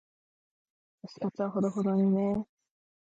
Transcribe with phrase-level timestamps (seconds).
[1.05, 2.47] 推し活はほどほどにね。